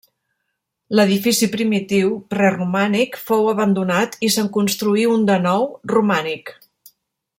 L'edifici 0.99 1.49
primitiu 1.55 2.15
preromànic 2.35 3.19
fou 3.27 3.51
abandonat 3.51 4.17
i 4.29 4.31
se'n 4.37 4.51
construí 4.57 5.05
un 5.19 5.29
de 5.33 5.37
nou, 5.45 5.69
romànic. 5.95 6.55